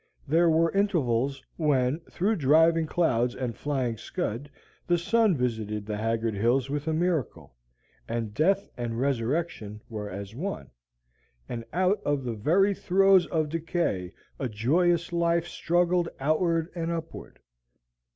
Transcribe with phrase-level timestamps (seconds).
[0.27, 4.49] There were intervals when, through driving clouds and flying scud,
[4.87, 7.53] the sun visited the haggard hills with a miracle,
[8.07, 10.71] and death and resurrection were as one,
[11.47, 17.37] and out of the very throes of decay a joyous life struggled outward and upward.